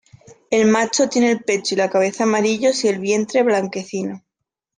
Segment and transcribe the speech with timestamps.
[0.49, 4.23] El macho tiene el pecho y la cabeza amarillos; y el vientre blanquecino.